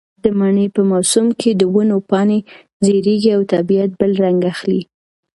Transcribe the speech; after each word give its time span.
د 0.23 0.25
مني 0.39 0.67
په 0.75 0.81
موسم 0.91 1.25
کې 1.39 1.51
د 1.55 1.61
ونو 1.73 1.97
پاڼې 2.09 2.39
ژېړېږي 2.85 3.29
او 3.37 3.41
طبیعت 3.53 3.91
بل 3.99 4.11
رنګ 4.23 4.39
اخلي. 4.51 4.81